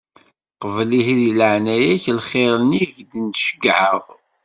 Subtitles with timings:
[0.61, 4.05] Qbel ihi di leɛnaya-k, lxiṛ-nni i k-n-ceggɛeɣ;